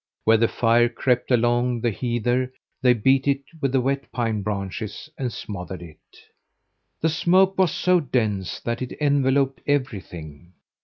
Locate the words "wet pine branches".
3.81-5.11